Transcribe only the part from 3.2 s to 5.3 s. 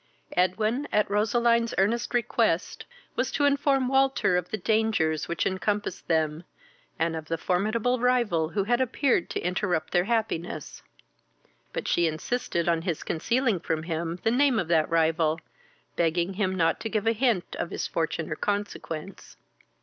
to inform Walter of the dangers